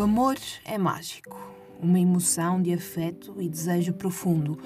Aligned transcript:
O 0.00 0.02
amor 0.02 0.38
é 0.64 0.78
mágico, 0.78 1.38
uma 1.78 2.00
emoção 2.00 2.62
de 2.62 2.72
afeto 2.72 3.36
e 3.38 3.46
desejo 3.46 3.92
profundo, 3.92 4.58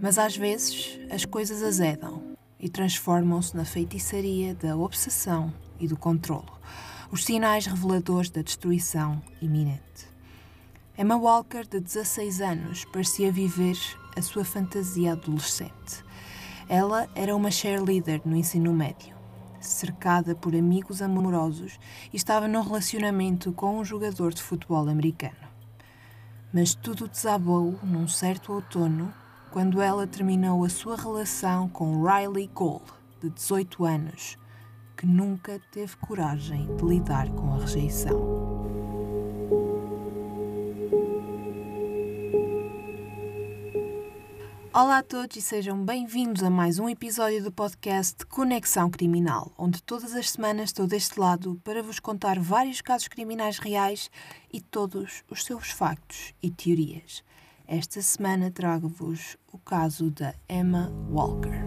mas 0.00 0.16
às 0.16 0.34
vezes 0.34 0.98
as 1.10 1.26
coisas 1.26 1.62
azedam 1.62 2.22
e 2.58 2.70
transformam-se 2.70 3.54
na 3.54 3.66
feitiçaria 3.66 4.54
da 4.54 4.74
obsessão 4.78 5.52
e 5.78 5.86
do 5.86 5.94
controlo, 5.94 6.58
os 7.12 7.26
sinais 7.26 7.66
reveladores 7.66 8.30
da 8.30 8.40
destruição 8.40 9.22
iminente. 9.42 10.08
Emma 10.96 11.18
Walker, 11.18 11.66
de 11.68 11.80
16 11.80 12.40
anos, 12.40 12.86
parecia 12.86 13.30
viver 13.30 13.76
a 14.16 14.22
sua 14.22 14.42
fantasia 14.42 15.12
adolescente. 15.12 16.02
Ela 16.66 17.06
era 17.14 17.36
uma 17.36 17.50
cheerleader 17.50 18.22
no 18.24 18.34
ensino 18.34 18.72
médio 18.72 19.17
cercada 19.66 20.34
por 20.34 20.54
amigos 20.54 21.02
amorosos 21.02 21.78
e 22.12 22.16
estava 22.16 22.48
num 22.48 22.62
relacionamento 22.62 23.52
com 23.52 23.78
um 23.78 23.84
jogador 23.84 24.32
de 24.32 24.42
futebol 24.42 24.88
americano. 24.88 25.48
Mas 26.52 26.74
tudo 26.74 27.08
desabou 27.08 27.78
num 27.82 28.08
certo 28.08 28.52
outono 28.52 29.12
quando 29.50 29.80
ela 29.80 30.06
terminou 30.06 30.64
a 30.64 30.68
sua 30.68 30.96
relação 30.96 31.68
com 31.68 32.04
Riley 32.04 32.48
Cole, 32.48 32.82
de 33.20 33.30
18 33.30 33.84
anos, 33.84 34.38
que 34.96 35.06
nunca 35.06 35.60
teve 35.70 35.96
coragem 35.96 36.74
de 36.76 36.84
lidar 36.84 37.28
com 37.30 37.54
a 37.54 37.58
rejeição. 37.58 38.47
Olá 44.80 44.98
a 44.98 45.02
todos 45.02 45.36
e 45.36 45.42
sejam 45.42 45.84
bem-vindos 45.84 46.40
a 46.44 46.48
mais 46.48 46.78
um 46.78 46.88
episódio 46.88 47.42
do 47.42 47.50
podcast 47.50 48.24
Conexão 48.26 48.88
Criminal, 48.88 49.50
onde 49.58 49.82
todas 49.82 50.14
as 50.14 50.30
semanas 50.30 50.66
estou 50.66 50.86
deste 50.86 51.18
lado 51.18 51.60
para 51.64 51.82
vos 51.82 51.98
contar 51.98 52.38
vários 52.38 52.80
casos 52.80 53.08
criminais 53.08 53.58
reais 53.58 54.08
e 54.52 54.60
todos 54.60 55.24
os 55.28 55.44
seus 55.44 55.72
factos 55.72 56.32
e 56.40 56.48
teorias. 56.48 57.24
Esta 57.66 58.00
semana 58.00 58.52
trago-vos 58.52 59.36
o 59.52 59.58
caso 59.58 60.12
da 60.12 60.32
Emma 60.48 60.92
Walker. 61.10 61.58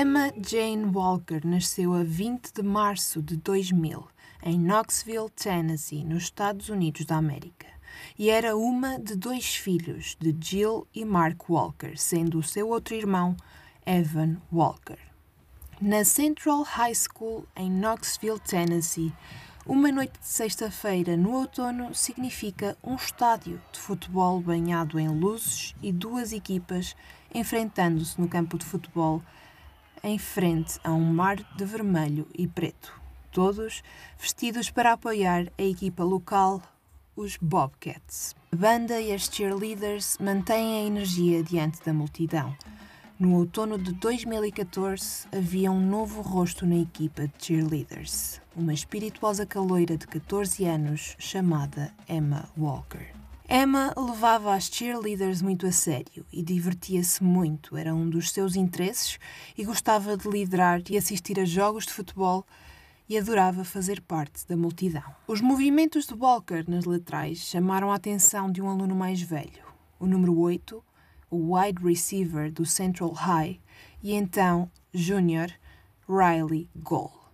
Emma 0.00 0.32
Jane 0.48 0.84
Walker 0.94 1.40
nasceu 1.44 1.92
a 1.92 2.04
20 2.04 2.52
de 2.52 2.62
março 2.62 3.20
de 3.20 3.36
2000 3.36 4.06
em 4.44 4.56
Knoxville, 4.56 5.28
Tennessee, 5.28 6.04
nos 6.04 6.22
Estados 6.22 6.68
Unidos 6.68 7.04
da 7.04 7.16
América, 7.16 7.66
e 8.16 8.30
era 8.30 8.56
uma 8.56 8.96
de 8.96 9.16
dois 9.16 9.56
filhos 9.56 10.16
de 10.20 10.32
Jill 10.40 10.86
e 10.94 11.04
Mark 11.04 11.50
Walker, 11.50 11.96
sendo 11.96 12.38
o 12.38 12.44
seu 12.44 12.68
outro 12.68 12.94
irmão 12.94 13.36
Evan 13.84 14.36
Walker. 14.52 15.00
Na 15.80 16.04
Central 16.04 16.62
High 16.62 16.94
School, 16.94 17.44
em 17.56 17.68
Knoxville, 17.68 18.38
Tennessee, 18.38 19.12
uma 19.66 19.90
noite 19.90 20.20
de 20.20 20.28
sexta-feira 20.28 21.16
no 21.16 21.32
outono 21.32 21.92
significa 21.92 22.78
um 22.84 22.94
estádio 22.94 23.60
de 23.72 23.80
futebol 23.80 24.40
banhado 24.40 24.96
em 25.00 25.08
luzes 25.08 25.74
e 25.82 25.90
duas 25.90 26.32
equipas 26.32 26.94
enfrentando-se 27.34 28.20
no 28.20 28.28
campo 28.28 28.56
de 28.56 28.64
futebol 28.64 29.20
em 30.02 30.18
frente 30.18 30.78
a 30.84 30.92
um 30.92 31.12
mar 31.12 31.36
de 31.56 31.64
vermelho 31.64 32.26
e 32.34 32.46
preto 32.46 32.98
todos 33.38 33.84
vestidos 34.18 34.68
para 34.68 34.92
apoiar 34.92 35.46
a 35.56 35.62
equipa 35.62 36.02
local, 36.02 36.60
os 37.14 37.36
Bobcats. 37.36 38.34
A 38.52 38.56
banda 38.56 39.00
e 39.00 39.12
as 39.12 39.26
cheerleaders 39.26 40.18
mantêm 40.18 40.78
a 40.78 40.86
energia 40.86 41.42
diante 41.42 41.80
da 41.84 41.92
multidão. 41.92 42.56
No 43.16 43.36
outono 43.36 43.78
de 43.78 43.92
2014, 43.92 45.28
havia 45.32 45.70
um 45.70 45.80
novo 45.80 46.20
rosto 46.20 46.64
na 46.66 46.76
equipa 46.76 47.28
de 47.28 47.46
cheerleaders, 47.46 48.40
uma 48.56 48.72
espirituosa 48.72 49.44
caloira 49.44 49.96
de 49.96 50.06
14 50.06 50.64
anos 50.64 51.16
chamada 51.18 51.92
Emma 52.08 52.48
Walker. 52.56 53.12
Emma 53.50 53.94
levava 53.96 54.54
as 54.54 54.64
cheerleaders 54.66 55.40
muito 55.40 55.66
a 55.66 55.72
sério 55.72 56.26
e 56.30 56.42
divertia-se 56.42 57.24
muito, 57.24 57.78
era 57.78 57.94
um 57.94 58.06
dos 58.10 58.30
seus 58.30 58.54
interesses 58.54 59.18
e 59.56 59.64
gostava 59.64 60.18
de 60.18 60.28
liderar 60.28 60.82
e 60.90 60.98
assistir 60.98 61.40
a 61.40 61.46
jogos 61.46 61.86
de 61.86 61.94
futebol 61.94 62.44
e 63.08 63.16
adorava 63.16 63.64
fazer 63.64 64.02
parte 64.02 64.46
da 64.46 64.54
multidão. 64.54 65.02
Os 65.26 65.40
movimentos 65.40 66.04
de 66.04 66.12
Walker 66.12 66.62
nas 66.68 66.84
laterais 66.84 67.38
chamaram 67.38 67.90
a 67.90 67.94
atenção 67.94 68.52
de 68.52 68.60
um 68.60 68.68
aluno 68.68 68.94
mais 68.94 69.22
velho, 69.22 69.64
o 69.98 70.06
número 70.06 70.38
8, 70.38 70.84
o 71.30 71.56
wide 71.56 71.82
receiver 71.82 72.52
do 72.52 72.66
Central 72.66 73.12
High, 73.12 73.62
e 74.02 74.12
então 74.12 74.70
Junior 74.92 75.50
Riley 76.06 76.68
Gold. 76.76 77.27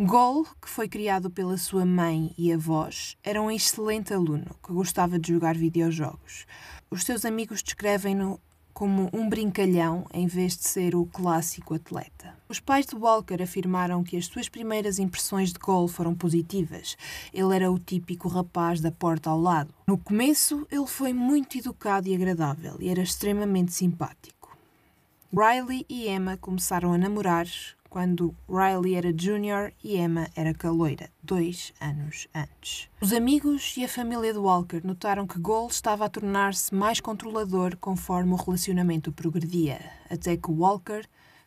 Gol, 0.00 0.46
que 0.60 0.70
foi 0.70 0.88
criado 0.88 1.28
pela 1.28 1.58
sua 1.58 1.84
mãe 1.84 2.32
e 2.38 2.50
avós, 2.50 3.14
era 3.22 3.42
um 3.42 3.50
excelente 3.50 4.14
aluno 4.14 4.56
que 4.64 4.72
gostava 4.72 5.18
de 5.18 5.30
jogar 5.34 5.54
videojogos. 5.54 6.46
Os 6.90 7.04
seus 7.04 7.26
amigos 7.26 7.62
descrevem-no 7.62 8.40
como 8.72 9.10
um 9.12 9.28
brincalhão 9.28 10.06
em 10.14 10.26
vez 10.26 10.56
de 10.56 10.64
ser 10.64 10.96
o 10.96 11.04
clássico 11.04 11.74
atleta. 11.74 12.34
Os 12.48 12.58
pais 12.58 12.86
de 12.86 12.96
Walker 12.96 13.42
afirmaram 13.42 14.02
que 14.02 14.16
as 14.16 14.24
suas 14.24 14.48
primeiras 14.48 14.98
impressões 14.98 15.52
de 15.52 15.58
Cole 15.58 15.90
foram 15.90 16.14
positivas. 16.14 16.96
Ele 17.32 17.54
era 17.54 17.70
o 17.70 17.78
típico 17.78 18.28
rapaz 18.28 18.80
da 18.80 18.90
porta 18.90 19.28
ao 19.28 19.38
lado. 19.38 19.74
No 19.86 19.98
começo, 19.98 20.66
ele 20.70 20.86
foi 20.86 21.12
muito 21.12 21.58
educado 21.58 22.08
e 22.08 22.14
agradável 22.14 22.76
e 22.80 22.88
era 22.88 23.02
extremamente 23.02 23.74
simpático. 23.74 24.56
Riley 25.30 25.84
e 25.86 26.08
Emma 26.08 26.38
começaram 26.38 26.94
a 26.94 26.98
namorar 26.98 27.46
quando 27.92 28.34
Riley 28.48 28.94
era 28.94 29.12
junior 29.14 29.70
e 29.84 29.98
Emma 29.98 30.26
era 30.34 30.54
caloira, 30.54 31.10
dois 31.22 31.74
anos 31.78 32.26
antes. 32.34 32.88
Os 32.98 33.12
amigos 33.12 33.76
e 33.76 33.84
a 33.84 33.88
família 33.88 34.32
de 34.32 34.38
Walker 34.38 34.80
notaram 34.82 35.26
que 35.26 35.38
Gold 35.38 35.74
estava 35.74 36.06
a 36.06 36.08
tornar-se 36.08 36.74
mais 36.74 37.00
controlador 37.00 37.76
conforme 37.76 38.32
o 38.32 38.36
relacionamento 38.36 39.12
progredia, 39.12 39.78
até 40.08 40.38
que 40.38 40.50
Walker 40.50 41.02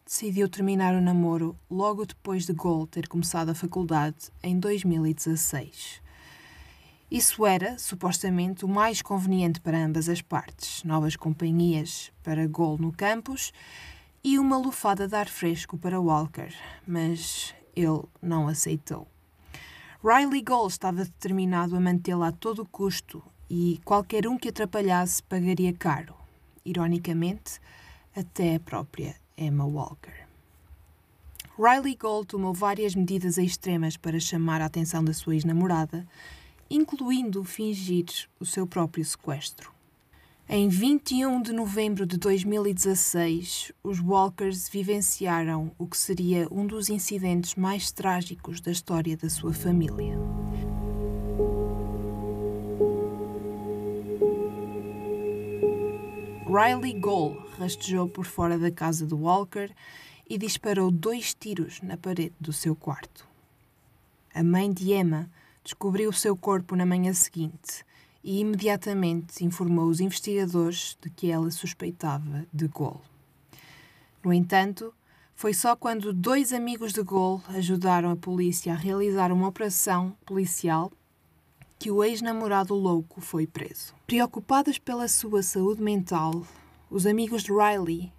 decidiu 0.06 0.48
terminar 0.48 0.94
o 0.94 1.02
namoro 1.02 1.58
logo 1.68 2.06
depois 2.06 2.46
de 2.46 2.54
Gold 2.54 2.92
ter 2.92 3.08
começado 3.08 3.50
a 3.50 3.56
faculdade 3.56 4.30
em 4.44 4.60
2016. 4.60 6.00
Isso 7.10 7.44
era, 7.44 7.76
supostamente, 7.80 8.64
o 8.64 8.68
mais 8.68 9.02
conveniente 9.02 9.60
para 9.60 9.84
ambas 9.84 10.08
as 10.08 10.22
partes. 10.22 10.84
Novas 10.84 11.16
companhias 11.16 12.12
para 12.22 12.46
Gold 12.46 12.84
no 12.84 12.92
campus 12.92 13.52
e 14.26 14.40
uma 14.40 14.58
lufada 14.58 15.08
de 15.08 15.16
ar 15.16 15.28
fresco 15.28 15.78
para 15.78 16.02
Walker, 16.02 16.52
mas 16.88 17.54
ele 17.76 18.02
não 18.20 18.48
aceitou. 18.48 19.08
Riley 20.04 20.42
Gold 20.42 20.72
estava 20.72 21.06
determinado 21.06 21.76
a 21.76 21.80
mantê-la 21.80 22.30
a 22.30 22.32
todo 22.32 22.66
custo 22.66 23.22
e 23.48 23.80
qualquer 23.86 24.28
um 24.28 24.36
que 24.36 24.50
atrapalhasse 24.50 25.22
pagaria 25.22 25.72
caro. 25.74 26.16
Ironicamente, 26.66 27.62
até 28.16 28.56
a 28.56 28.60
própria 28.60 29.16
Emma 29.38 29.64
Walker. 29.64 30.26
Riley 31.56 31.96
Gold 31.96 32.26
tomou 32.26 32.52
várias 32.52 32.96
medidas 32.96 33.38
extremas 33.38 33.96
para 33.96 34.20
chamar 34.20 34.60
a 34.60 34.66
atenção 34.66 35.04
da 35.04 35.14
sua 35.14 35.36
ex-namorada, 35.36 36.04
incluindo 36.68 37.44
fingir 37.44 38.06
o 38.40 38.46
seu 38.46 38.66
próprio 38.66 39.06
sequestro. 39.06 39.75
Em 40.48 40.70
21 40.70 41.42
de 41.42 41.52
novembro 41.52 42.06
de 42.06 42.18
2016, 42.18 43.72
os 43.84 44.00
Walkers 44.00 44.70
vivenciaram 44.70 45.72
o 45.76 45.88
que 45.88 45.98
seria 45.98 46.48
um 46.52 46.68
dos 46.68 46.88
incidentes 46.88 47.56
mais 47.56 47.92
trágicos 47.92 48.62
da 48.62 48.70
história 48.70 49.18
da 49.18 49.28
sua 49.28 49.52
família. 49.52 50.16
Riley 56.46 56.94
Gold 57.00 57.40
rastejou 57.58 58.08
por 58.08 58.26
fora 58.26 58.60
da 58.60 58.70
casa 58.70 59.08
de 59.08 59.16
Walker 59.16 59.72
e 60.30 60.38
disparou 60.38 60.92
dois 60.92 61.34
tiros 61.34 61.82
na 61.82 61.98
parede 61.98 62.36
do 62.40 62.54
seu 62.54 62.76
quarto. 62.76 63.28
A 64.32 64.44
mãe 64.44 64.72
de 64.72 64.94
Emma 64.94 65.28
descobriu 65.64 66.12
o 66.12 66.14
seu 66.14 66.38
corpo 66.38 66.76
na 66.76 66.86
manhã 66.86 67.12
seguinte 67.14 67.84
e 68.26 68.40
imediatamente 68.40 69.46
informou 69.46 69.86
os 69.86 70.00
investigadores 70.00 70.98
de 71.00 71.12
que 71.12 71.30
ela 71.30 71.52
suspeitava 71.52 72.48
de 72.52 72.68
Gol. 72.68 73.00
No 74.24 74.34
entanto, 74.34 74.92
foi 75.36 75.54
só 75.54 75.76
quando 75.76 76.12
dois 76.12 76.52
amigos 76.52 76.92
de 76.92 77.04
Gol 77.04 77.40
ajudaram 77.50 78.10
a 78.10 78.16
polícia 78.16 78.74
a 78.74 78.76
realizar 78.76 79.32
uma 79.32 79.48
operação 79.48 80.18
policial 80.26 80.92
que 81.78 81.92
o 81.92 82.04
ex-namorado 82.04 82.74
louco 82.74 83.22
foi 83.22 83.46
preso. 83.46 83.94
Preocupados 84.08 84.80
pela 84.80 85.08
sua 85.08 85.44
saúde 85.44 85.84
mental, 85.84 86.48
os 86.90 87.06
amigos 87.06 87.44
de 87.44 87.52
Riley 87.52 88.12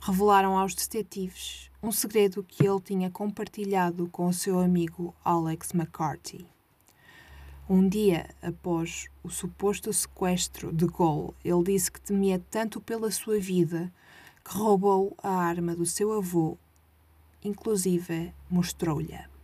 revelaram 0.00 0.56
aos 0.56 0.74
detetives 0.74 1.70
um 1.82 1.92
segredo 1.92 2.42
que 2.42 2.66
ele 2.66 2.80
tinha 2.80 3.10
compartilhado 3.10 4.08
com 4.08 4.26
o 4.26 4.32
seu 4.32 4.58
amigo 4.58 5.14
Alex 5.22 5.74
McCarthy. 5.74 6.46
Um 7.68 7.88
dia 7.88 8.28
após 8.40 9.08
o 9.22 9.28
suposto 9.28 9.92
sequestro 9.92 10.72
de 10.72 10.86
Gol, 10.86 11.34
ele 11.44 11.64
disse 11.64 11.90
que 11.90 12.00
temia 12.00 12.40
tanto 12.50 12.80
pela 12.80 13.10
sua 13.10 13.40
vida 13.40 13.92
que 14.44 14.56
roubou 14.56 15.16
a 15.22 15.30
arma 15.30 15.74
do 15.74 15.84
seu 15.84 16.12
avô 16.12 16.56
inclusive 17.46 18.32
mostrou-lhe. 18.50 19.35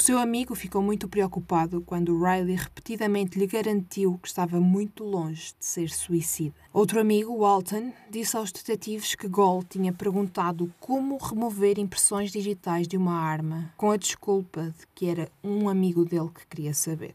O 0.00 0.02
seu 0.02 0.18
amigo 0.18 0.54
ficou 0.54 0.80
muito 0.80 1.06
preocupado 1.06 1.82
quando 1.82 2.18
Riley 2.18 2.56
repetidamente 2.56 3.38
lhe 3.38 3.46
garantiu 3.46 4.18
que 4.22 4.28
estava 4.28 4.58
muito 4.58 5.04
longe 5.04 5.52
de 5.58 5.66
ser 5.66 5.90
suicida. 5.90 6.54
Outro 6.72 6.98
amigo, 6.98 7.36
Walton, 7.36 7.92
disse 8.10 8.34
aos 8.34 8.50
detetives 8.50 9.14
que 9.14 9.28
Gol 9.28 9.62
tinha 9.62 9.92
perguntado 9.92 10.72
como 10.80 11.18
remover 11.18 11.78
impressões 11.78 12.32
digitais 12.32 12.88
de 12.88 12.96
uma 12.96 13.12
arma, 13.12 13.74
com 13.76 13.90
a 13.90 13.98
desculpa 13.98 14.74
de 14.78 14.86
que 14.94 15.04
era 15.04 15.30
um 15.44 15.68
amigo 15.68 16.02
dele 16.06 16.30
que 16.34 16.46
queria 16.46 16.72
saber. 16.72 17.14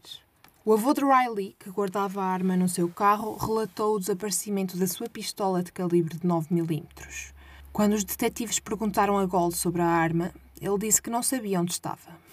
O 0.64 0.72
avô 0.72 0.94
de 0.94 1.00
Riley, 1.00 1.56
que 1.58 1.70
guardava 1.70 2.22
a 2.22 2.26
arma 2.26 2.56
no 2.56 2.68
seu 2.68 2.88
carro, 2.88 3.36
relatou 3.36 3.96
o 3.96 3.98
desaparecimento 3.98 4.76
da 4.76 4.86
sua 4.86 5.08
pistola 5.08 5.60
de 5.60 5.72
calibre 5.72 6.16
de 6.16 6.24
9mm. 6.24 7.32
Quando 7.72 7.94
os 7.94 8.04
detetives 8.04 8.60
perguntaram 8.60 9.18
a 9.18 9.26
Gol 9.26 9.50
sobre 9.50 9.82
a 9.82 9.88
arma, 9.88 10.32
ele 10.60 10.78
disse 10.78 11.02
que 11.02 11.10
não 11.10 11.20
sabia 11.20 11.60
onde 11.60 11.72
estava. 11.72 12.25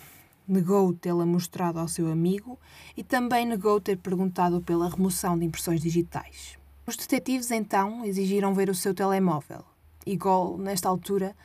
Negou 0.47 0.93
tê-la 0.93 1.25
mostrado 1.25 1.79
ao 1.79 1.87
seu 1.87 2.11
amigo 2.11 2.59
e 2.97 3.03
também 3.03 3.45
negou 3.45 3.79
ter 3.79 3.97
perguntado 3.97 4.61
pela 4.61 4.89
remoção 4.89 5.37
de 5.37 5.45
impressões 5.45 5.81
digitais. 5.81 6.57
Os 6.85 6.97
detetives 6.97 7.49
então 7.51 8.03
exigiram 8.03 8.53
ver 8.53 8.69
o 8.69 8.75
seu 8.75 8.93
telemóvel 8.93 9.63
e 10.05 10.15
Gol, 10.17 10.57
nesta 10.57 10.89
altura, 10.89 11.35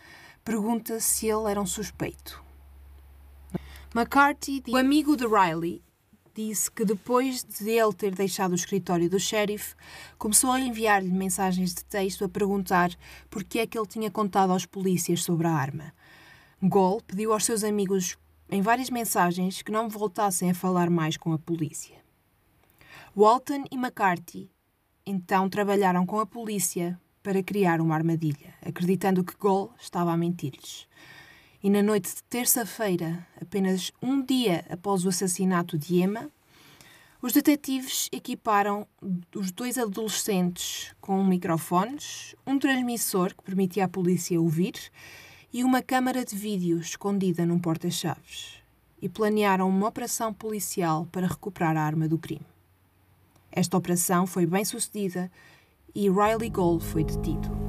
pergunta 0.44 1.00
se 1.00 1.26
ele 1.26 1.50
era 1.50 1.60
um 1.60 1.66
suspeito. 1.66 2.42
McCarthy, 3.94 4.62
o 4.68 4.76
amigo 4.76 5.16
de 5.16 5.26
Riley, 5.26 5.82
disse 6.34 6.70
que 6.70 6.84
depois 6.84 7.42
de 7.42 7.70
ele 7.70 7.92
ter 7.92 8.14
deixado 8.14 8.52
o 8.52 8.54
escritório 8.54 9.08
do 9.08 9.18
sheriff, 9.18 9.74
começou 10.18 10.52
a 10.52 10.60
enviar-lhe 10.60 11.10
mensagens 11.10 11.74
de 11.74 11.84
texto 11.84 12.24
a 12.24 12.28
perguntar 12.28 12.90
por 13.30 13.42
que 13.42 13.58
é 13.58 13.66
que 13.66 13.78
ele 13.78 13.86
tinha 13.86 14.10
contado 14.10 14.52
aos 14.52 14.66
polícias 14.66 15.22
sobre 15.22 15.46
a 15.46 15.52
arma. 15.52 15.92
Gol 16.62 17.00
pediu 17.00 17.32
aos 17.32 17.44
seus 17.44 17.64
amigos 17.64 18.16
em 18.50 18.62
várias 18.62 18.90
mensagens 18.90 19.62
que 19.62 19.72
não 19.72 19.88
voltassem 19.88 20.50
a 20.50 20.54
falar 20.54 20.88
mais 20.88 21.16
com 21.16 21.32
a 21.32 21.38
polícia. 21.38 21.96
Walton 23.14 23.64
e 23.70 23.76
McCarthy 23.76 24.50
então 25.04 25.48
trabalharam 25.48 26.04
com 26.06 26.20
a 26.20 26.26
polícia 26.26 26.98
para 27.22 27.42
criar 27.42 27.80
uma 27.80 27.94
armadilha, 27.94 28.54
acreditando 28.64 29.24
que 29.24 29.36
Gol 29.36 29.72
estava 29.78 30.12
a 30.12 30.16
mentir-lhes. 30.16 30.86
E 31.62 31.68
na 31.68 31.82
noite 31.82 32.14
de 32.14 32.22
terça-feira, 32.24 33.26
apenas 33.40 33.90
um 34.00 34.24
dia 34.24 34.64
após 34.70 35.04
o 35.04 35.08
assassinato 35.08 35.76
de 35.76 35.96
Emma, 35.96 36.30
os 37.20 37.32
detetives 37.32 38.08
equiparam 38.12 38.86
os 39.34 39.50
dois 39.50 39.76
adolescentes 39.76 40.94
com 41.00 41.24
microfones, 41.24 42.36
um 42.46 42.58
transmissor 42.58 43.34
que 43.34 43.42
permitia 43.42 43.86
à 43.86 43.88
polícia 43.88 44.40
ouvir 44.40 44.74
e 45.52 45.64
uma 45.64 45.82
câmara 45.82 46.24
de 46.24 46.36
vídeo 46.36 46.78
escondida 46.78 47.46
num 47.46 47.58
porta-chaves 47.58 48.62
e 49.00 49.08
planearam 49.08 49.68
uma 49.68 49.88
operação 49.88 50.32
policial 50.32 51.06
para 51.10 51.26
recuperar 51.26 51.76
a 51.76 51.82
arma 51.82 52.08
do 52.08 52.18
crime. 52.18 52.46
Esta 53.50 53.76
operação 53.76 54.26
foi 54.26 54.46
bem 54.46 54.64
sucedida 54.64 55.30
e 55.94 56.10
Riley 56.10 56.50
Gold 56.50 56.84
foi 56.84 57.04
detido. 57.04 57.67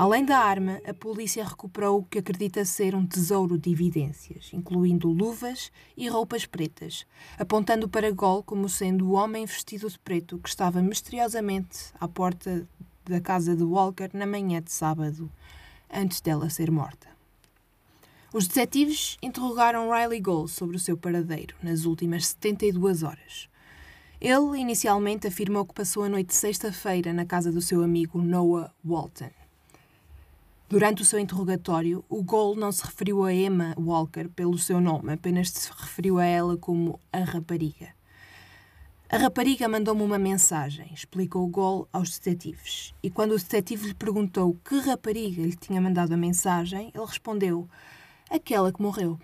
Além 0.00 0.24
da 0.24 0.38
arma, 0.38 0.80
a 0.86 0.94
polícia 0.94 1.44
recuperou 1.44 1.98
o 1.98 2.02
que 2.02 2.20
acredita 2.20 2.64
ser 2.64 2.94
um 2.94 3.06
tesouro 3.06 3.58
de 3.58 3.70
evidências, 3.70 4.48
incluindo 4.50 5.10
luvas 5.10 5.70
e 5.94 6.08
roupas 6.08 6.46
pretas, 6.46 7.06
apontando 7.38 7.86
para 7.86 8.10
Gol 8.10 8.42
como 8.42 8.66
sendo 8.66 9.06
o 9.06 9.12
homem 9.12 9.44
vestido 9.44 9.90
de 9.90 9.98
preto 9.98 10.38
que 10.38 10.48
estava 10.48 10.80
misteriosamente 10.80 11.92
à 12.00 12.08
porta 12.08 12.66
da 13.04 13.20
casa 13.20 13.54
de 13.54 13.62
Walker 13.62 14.08
na 14.14 14.24
manhã 14.24 14.62
de 14.62 14.72
sábado, 14.72 15.30
antes 15.92 16.22
dela 16.22 16.48
ser 16.48 16.70
morta. 16.70 17.06
Os 18.32 18.48
detetives 18.48 19.18
interrogaram 19.20 19.92
Riley 19.92 20.22
Gol 20.22 20.48
sobre 20.48 20.76
o 20.76 20.80
seu 20.80 20.96
paradeiro 20.96 21.54
nas 21.62 21.84
últimas 21.84 22.28
72 22.28 23.02
horas. 23.02 23.50
Ele 24.18 24.58
inicialmente 24.58 25.26
afirmou 25.26 25.66
que 25.66 25.74
passou 25.74 26.04
a 26.04 26.08
noite 26.08 26.28
de 26.28 26.36
sexta-feira 26.36 27.12
na 27.12 27.26
casa 27.26 27.52
do 27.52 27.60
seu 27.60 27.82
amigo 27.82 28.22
Noah 28.22 28.72
Walton. 28.82 29.39
Durante 30.70 31.02
o 31.02 31.04
seu 31.04 31.18
interrogatório, 31.18 32.04
o 32.08 32.22
Gol 32.22 32.54
não 32.54 32.70
se 32.70 32.84
referiu 32.84 33.24
a 33.24 33.34
Emma 33.34 33.74
Walker 33.76 34.28
pelo 34.28 34.56
seu 34.56 34.80
nome, 34.80 35.12
apenas 35.12 35.50
se 35.50 35.68
referiu 35.68 36.20
a 36.20 36.24
ela 36.24 36.56
como 36.56 37.00
a 37.12 37.24
rapariga. 37.24 37.88
A 39.08 39.16
rapariga 39.16 39.66
mandou-me 39.68 40.02
uma 40.04 40.16
mensagem, 40.16 40.88
explicou 40.94 41.44
o 41.44 41.48
Gol 41.48 41.88
aos 41.92 42.16
detetives. 42.16 42.94
E 43.02 43.10
quando 43.10 43.32
o 43.32 43.36
detetive 43.36 43.88
lhe 43.88 43.94
perguntou 43.94 44.56
que 44.64 44.78
rapariga 44.78 45.42
lhe 45.42 45.56
tinha 45.56 45.80
mandado 45.80 46.14
a 46.14 46.16
mensagem, 46.16 46.92
ele 46.94 47.04
respondeu: 47.04 47.68
aquela 48.30 48.72
que 48.72 48.80
morreu. 48.80 49.18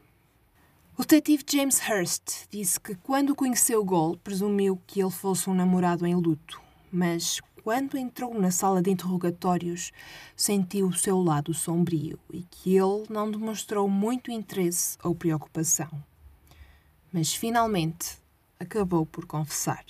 O 0.99 1.03
detetive 1.03 1.45
James 1.49 1.81
Hurst 1.89 2.49
disse 2.51 2.81
que 2.81 2.97
quando 2.97 3.37
conheceu 3.37 3.85
Gol, 3.85 4.17
presumiu 4.17 4.83
que 4.85 5.01
ele 5.01 5.13
fosse 5.13 5.49
um 5.49 5.55
namorado 5.55 6.05
em 6.05 6.17
luto, 6.17 6.61
mas 6.91 7.41
quando 7.67 7.99
entrou 7.99 8.33
na 8.33 8.53
sala 8.53 8.81
de 8.81 8.93
interrogatórios, 8.93 9.91
sentiu 10.37 10.87
o 10.87 10.93
seu 10.93 11.21
lado 11.21 11.53
sombrio 11.53 12.17
e 12.33 12.45
que 12.45 12.77
ele 12.77 13.03
não 13.11 13.29
demonstrou 13.29 13.89
muito 13.89 14.31
interesse 14.31 14.97
ou 15.03 15.17
preocupação. 15.17 15.91
Mas 17.13 17.35
finalmente 17.35 18.19
acabou 18.61 19.05
por 19.05 19.27
confessar. 19.27 19.85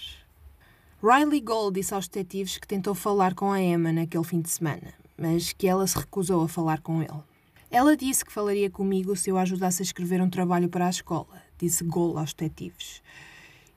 Riley 1.02 1.43
Gold 1.43 1.78
disse 1.78 1.93
aos 1.93 2.08
detetives 2.08 2.56
que 2.56 2.67
tentou 2.67 2.94
falar 2.94 3.34
com 3.34 3.52
a 3.52 3.61
Emma 3.61 3.93
naquele 3.93 4.25
fim 4.25 4.40
de 4.40 4.49
semana, 4.49 4.94
mas 5.14 5.52
que 5.52 5.69
ela 5.69 5.87
se 5.87 5.99
recusou 5.99 6.44
a 6.44 6.49
falar 6.49 6.81
com 6.81 7.02
ele. 7.02 7.22
Ela 7.70 7.94
disse 7.94 8.25
que 8.25 8.32
falaria 8.32 8.70
comigo 8.70 9.14
se 9.14 9.29
eu 9.29 9.37
ajudasse 9.37 9.82
a 9.82 9.84
escrever 9.84 10.22
um 10.22 10.31
trabalho 10.31 10.70
para 10.70 10.87
a 10.87 10.90
escola, 10.90 11.43
disse 11.58 11.84
Gold 11.84 12.20
aos 12.20 12.32
detetives. 12.32 13.02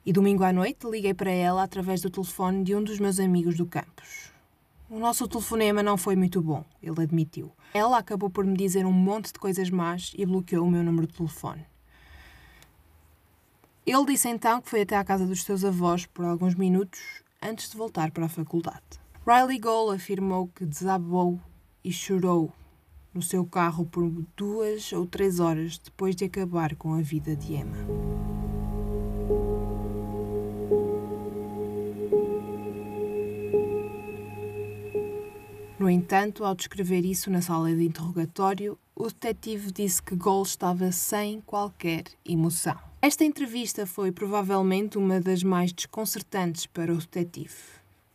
E 0.10 0.12
domingo 0.12 0.44
à 0.44 0.52
noite 0.52 0.90
liguei 0.90 1.14
para 1.14 1.30
ela 1.30 1.62
através 1.62 2.02
do 2.02 2.10
telefone 2.10 2.64
de 2.64 2.76
um 2.76 2.84
dos 2.84 3.00
meus 3.00 3.20
amigos 3.20 3.56
do 3.56 3.68
campus. 3.68 4.32
O 4.90 4.98
nosso 4.98 5.28
telefonema 5.28 5.84
não 5.84 5.98
foi 5.98 6.16
muito 6.16 6.42
bom, 6.42 6.66
ele 6.82 7.04
admitiu. 7.04 7.52
Ela 7.76 8.00
acabou 8.00 8.28
por 8.28 8.44
me 8.44 8.58
dizer 8.58 8.88
um 8.88 8.92
monte 8.92 9.32
de 9.32 9.38
coisas 9.38 9.70
más 9.70 10.12
e 10.18 10.26
bloqueou 10.26 10.66
o 10.66 10.72
meu 10.72 10.82
número 10.82 11.06
de 11.06 11.14
telefone. 11.14 11.64
Ele 13.86 14.06
disse 14.08 14.28
então 14.28 14.60
que 14.60 14.68
foi 14.68 14.82
até 14.82 14.98
à 14.98 15.04
casa 15.04 15.28
dos 15.28 15.44
seus 15.44 15.64
avós 15.64 16.08
por 16.08 16.26
alguns 16.26 16.56
minutos 16.56 17.00
antes 17.40 17.70
de 17.70 17.78
voltar 17.78 18.10
para 18.10 18.26
a 18.26 18.30
faculdade. 18.30 19.00
Riley 19.28 19.60
Gold 19.60 19.96
afirmou 19.96 20.48
que 20.48 20.66
desabou 20.66 21.40
e 21.84 21.92
chorou 21.92 22.52
no 23.14 23.22
seu 23.22 23.46
carro 23.46 23.86
por 23.86 24.10
duas 24.36 24.92
ou 24.92 25.06
três 25.06 25.40
horas 25.40 25.78
depois 25.78 26.16
de 26.16 26.26
acabar 26.26 26.76
com 26.76 26.96
a 26.96 27.02
vida 27.04 27.36
de 27.36 27.54
Emma. 27.54 28.39
No 35.90 35.94
entanto, 35.94 36.46
ao 36.46 36.54
descrever 36.54 37.04
isso 37.04 37.32
na 37.32 37.42
sala 37.42 37.74
de 37.74 37.84
interrogatório, 37.84 38.78
o 38.96 39.08
detetive 39.08 39.72
disse 39.72 40.00
que 40.00 40.16
Gol 40.16 40.44
estava 40.44 40.92
sem 40.92 41.42
qualquer 41.42 42.04
emoção. 42.24 42.78
Esta 43.02 43.26
entrevista 43.26 43.88
foi 43.88 44.12
provavelmente 44.12 45.00
uma 45.00 45.20
das 45.20 45.42
mais 45.42 45.74
desconcertantes 45.74 46.68
para 46.68 46.94
o 46.94 46.98
detetive, 46.98 47.56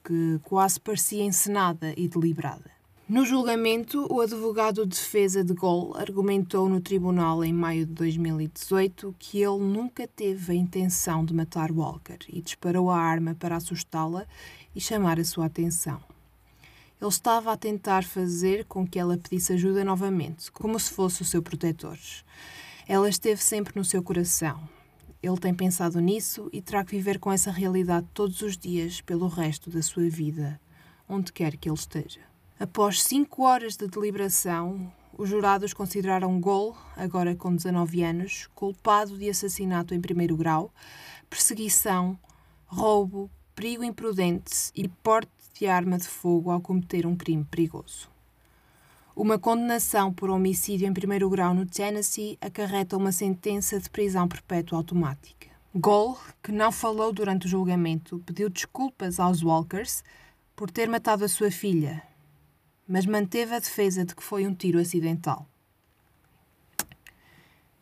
que 0.04 0.38
quase 0.44 0.80
parecia 0.80 1.24
encenada 1.24 1.92
e 1.96 2.06
deliberada. 2.06 2.70
No 3.08 3.26
julgamento, 3.26 4.06
o 4.08 4.20
advogado 4.20 4.86
de 4.86 4.96
defesa 4.96 5.42
de 5.42 5.52
Gol 5.52 5.96
argumentou 5.96 6.68
no 6.68 6.80
tribunal 6.80 7.42
em 7.42 7.52
maio 7.52 7.86
de 7.86 7.92
2018 7.92 9.16
que 9.18 9.42
ele 9.42 9.58
nunca 9.58 10.06
teve 10.06 10.52
a 10.52 10.54
intenção 10.54 11.24
de 11.24 11.34
matar 11.34 11.72
Walker 11.72 12.18
e 12.28 12.40
disparou 12.40 12.88
a 12.88 12.96
arma 12.96 13.34
para 13.34 13.56
assustá-la 13.56 14.28
e 14.76 14.80
chamar 14.80 15.18
a 15.18 15.24
sua 15.24 15.46
atenção. 15.46 16.13
Ele 17.00 17.10
estava 17.10 17.52
a 17.52 17.56
tentar 17.56 18.04
fazer 18.04 18.64
com 18.64 18.86
que 18.86 18.98
ela 18.98 19.18
pedisse 19.18 19.52
ajuda 19.52 19.84
novamente, 19.84 20.50
como 20.52 20.78
se 20.78 20.90
fosse 20.90 21.22
o 21.22 21.24
seu 21.24 21.42
protetor. 21.42 21.98
Ela 22.86 23.08
esteve 23.08 23.42
sempre 23.42 23.72
no 23.76 23.84
seu 23.84 24.02
coração. 24.02 24.68
Ele 25.22 25.38
tem 25.38 25.54
pensado 25.54 26.00
nisso 26.00 26.48
e 26.52 26.60
terá 26.60 26.84
que 26.84 26.96
viver 26.96 27.18
com 27.18 27.32
essa 27.32 27.50
realidade 27.50 28.06
todos 28.12 28.42
os 28.42 28.56
dias 28.56 29.00
pelo 29.00 29.26
resto 29.26 29.70
da 29.70 29.82
sua 29.82 30.08
vida, 30.08 30.60
onde 31.08 31.32
quer 31.32 31.56
que 31.56 31.68
ele 31.68 31.76
esteja. 31.76 32.20
Após 32.60 33.02
cinco 33.02 33.42
horas 33.42 33.76
de 33.76 33.88
deliberação, 33.88 34.92
os 35.16 35.28
jurados 35.28 35.72
consideraram 35.72 36.40
Gol, 36.40 36.76
agora 36.96 37.34
com 37.34 37.54
19 37.54 38.02
anos, 38.02 38.48
culpado 38.54 39.16
de 39.16 39.28
assassinato 39.28 39.94
em 39.94 40.00
primeiro 40.00 40.36
grau, 40.36 40.72
perseguição, 41.30 42.18
roubo, 42.66 43.30
perigo 43.54 43.84
imprudente 43.84 44.70
e 44.74 44.88
porte 44.88 45.30
de 45.54 45.66
arma 45.66 45.96
de 45.98 46.08
fogo 46.08 46.50
ao 46.50 46.60
cometer 46.60 47.06
um 47.06 47.16
crime 47.16 47.44
perigoso. 47.44 48.10
Uma 49.16 49.38
condenação 49.38 50.12
por 50.12 50.28
homicídio 50.28 50.88
em 50.88 50.92
primeiro 50.92 51.30
grau 51.30 51.54
no 51.54 51.64
Tennessee 51.64 52.36
acarreta 52.40 52.96
uma 52.96 53.12
sentença 53.12 53.78
de 53.78 53.88
prisão 53.88 54.26
perpétua 54.26 54.76
automática. 54.76 55.46
Gol, 55.72 56.18
que 56.42 56.50
não 56.50 56.72
falou 56.72 57.12
durante 57.12 57.46
o 57.46 57.48
julgamento, 57.48 58.22
pediu 58.26 58.50
desculpas 58.50 59.20
aos 59.20 59.42
Walkers, 59.42 60.02
por 60.56 60.70
ter 60.70 60.88
matado 60.88 61.24
a 61.24 61.28
sua 61.28 61.50
filha, 61.50 62.02
mas 62.86 63.06
manteve 63.06 63.54
a 63.54 63.58
defesa 63.58 64.04
de 64.04 64.14
que 64.14 64.22
foi 64.22 64.46
um 64.46 64.54
tiro 64.54 64.78
acidental. 64.78 65.48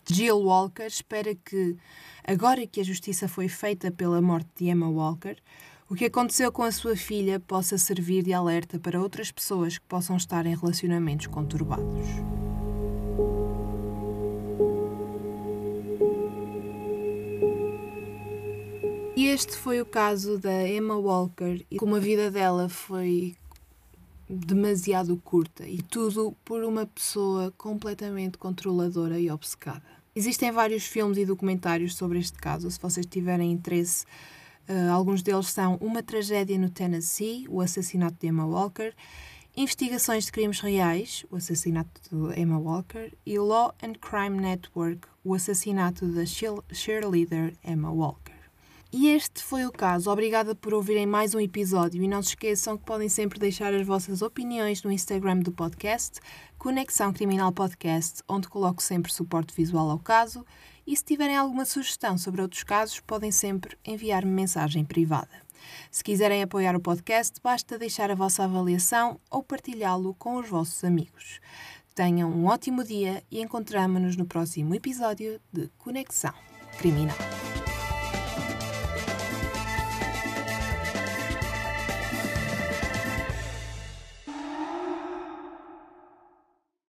Jill 0.07 0.39
Walker 0.39 0.87
espera 0.87 1.35
que, 1.35 1.77
agora 2.25 2.67
que 2.67 2.81
a 2.81 2.85
justiça 2.85 3.29
foi 3.29 3.49
feita 3.49 3.91
pela 3.91 4.21
morte 4.21 4.49
de 4.57 4.71
Emma 4.71 4.89
Walker, 4.89 5.37
o 5.89 5.95
que 5.95 6.07
aconteceu 6.07 6.51
com 6.51 6.63
a 6.63 6.73
sua 6.73 6.97
filha 6.97 7.39
possa 7.39 7.77
servir 7.77 8.23
de 8.23 8.33
alerta 8.33 8.79
para 8.79 9.01
outras 9.01 9.31
pessoas 9.31 9.79
que 9.79 9.87
possam 9.87 10.17
estar 10.17 10.47
em 10.47 10.57
relacionamentos 10.57 11.27
conturbados. 11.27 12.07
E 19.15 19.27
este 19.27 19.57
foi 19.57 19.81
o 19.81 19.87
caso 19.87 20.39
da 20.39 20.67
Emma 20.67 20.97
Walker 20.97 21.65
e 21.71 21.77
como 21.77 21.97
a 21.97 22.01
vida 22.01 22.31
dela 22.31 22.69
foi 22.69 23.37
demasiado 24.29 25.17
curta 25.23 25.69
e 25.69 25.83
tudo 25.83 26.35
por 26.45 26.65
uma 26.65 26.87
pessoa 26.87 27.53
completamente 27.57 28.39
controladora 28.39 29.21
e 29.21 29.31
obcecada. 29.31 29.85
Existem 30.15 30.51
vários 30.51 30.85
filmes 30.85 31.19
e 31.19 31.27
documentários 31.27 31.95
sobre 31.95 32.19
este 32.19 32.39
caso, 32.39 32.71
se 32.71 32.81
vocês 32.81 33.07
tiverem 33.07 33.53
interesse. 33.53 34.05
Uh, 34.73 34.91
alguns 34.91 35.23
deles 35.23 35.49
são 35.49 35.77
Uma 35.83 36.03
Tragédia 36.03 36.59
no 36.59 36.71
Tennessee, 36.71 37.45
o 37.51 37.61
assassinato 37.61 38.17
de 38.19 38.29
Emma 38.29 38.47
Walker, 38.47 38.95
Investigações 39.55 40.25
de 40.25 40.33
Crimes 40.33 40.61
Reais, 40.61 41.27
o 41.31 41.37
assassinato 41.37 42.01
de 42.11 42.41
Emma 42.41 42.59
Walker, 42.59 43.13
e 43.27 43.39
Law 43.39 43.75
and 43.83 43.93
Crime 44.01 44.41
Network, 44.41 45.07
o 45.23 45.35
assassinato 45.35 46.07
da 46.07 46.25
cheerleader 46.25 47.53
Emma 47.63 47.91
Walker. 47.93 48.33
E 48.91 49.09
este 49.09 49.43
foi 49.43 49.67
o 49.67 49.71
caso. 49.71 50.11
Obrigada 50.11 50.55
por 50.55 50.73
ouvirem 50.73 51.05
mais 51.05 51.35
um 51.35 51.41
episódio 51.41 52.03
e 52.03 52.09
não 52.09 52.23
se 52.23 52.31
esqueçam 52.31 52.79
que 52.79 52.85
podem 52.87 53.11
sempre 53.11 53.39
deixar 53.39 53.75
as 53.75 53.87
vossas 53.87 54.23
opiniões 54.23 54.83
no 54.83 54.91
Instagram 54.91 55.41
do 55.41 55.53
podcast, 55.53 56.19
Conexão 56.57 57.13
Criminal 57.13 57.53
Podcast, 57.53 58.23
onde 58.27 58.49
coloco 58.49 58.83
sempre 58.83 59.13
suporte 59.13 59.55
visual 59.55 59.91
ao 59.91 59.99
caso. 59.99 60.47
E 60.87 60.97
se 60.97 61.05
tiverem 61.05 61.37
alguma 61.37 61.65
sugestão 61.65 62.19
sobre 62.19 62.43
outros 62.43 62.63
casos, 62.63 63.01
podem 63.01 63.31
sempre 63.31 63.77
enviar-me 63.85 64.31
mensagem 64.31 64.85
privada. 64.85 65.43
Se 65.91 66.03
quiserem 66.03 66.43
apoiar 66.43 66.75
o 66.75 66.81
podcast, 66.81 67.41
basta 67.43 67.79
deixar 67.79 68.11
a 68.11 68.17
vossa 68.17 68.45
avaliação 68.45 69.21
ou 69.31 69.43
partilhá-lo 69.43 70.15
com 70.15 70.37
os 70.37 70.49
vossos 70.49 70.83
amigos. 70.83 71.41
Tenham 71.95 72.31
um 72.31 72.47
ótimo 72.47 72.83
dia 72.83 73.23
e 73.31 73.41
encontramos-nos 73.41 74.17
no 74.17 74.27
próximo 74.27 74.75
episódio 74.75 75.41
de 75.53 75.69
Conexão 75.79 76.35
Criminal. 76.79 77.52